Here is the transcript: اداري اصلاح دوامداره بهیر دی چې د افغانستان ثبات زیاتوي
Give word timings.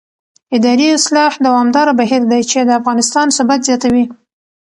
اداري 0.55 0.87
اصلاح 0.97 1.33
دوامداره 1.47 1.93
بهیر 1.99 2.21
دی 2.31 2.41
چې 2.51 2.57
د 2.61 2.69
افغانستان 2.79 3.27
ثبات 3.37 3.61
زیاتوي 3.67 4.05